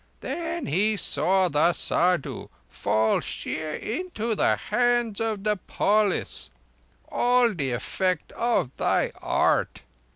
[0.21, 8.31] Then he saw the Saddhu fall sheer into the hands of the polis—all the effect
[8.31, 9.83] of thy art.